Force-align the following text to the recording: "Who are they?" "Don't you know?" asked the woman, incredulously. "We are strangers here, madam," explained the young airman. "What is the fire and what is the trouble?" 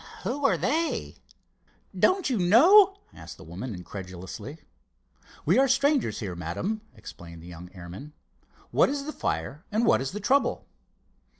"Who 0.23 0.45
are 0.47 0.57
they?" 0.57 1.17
"Don't 1.95 2.27
you 2.27 2.39
know?" 2.39 2.95
asked 3.13 3.37
the 3.37 3.43
woman, 3.43 3.75
incredulously. 3.75 4.57
"We 5.45 5.59
are 5.59 5.67
strangers 5.67 6.21
here, 6.21 6.33
madam," 6.35 6.81
explained 6.95 7.43
the 7.43 7.47
young 7.47 7.69
airman. 7.75 8.13
"What 8.71 8.89
is 8.89 9.05
the 9.05 9.13
fire 9.13 9.63
and 9.71 9.85
what 9.85 10.01
is 10.01 10.09
the 10.11 10.19
trouble?" 10.19 10.65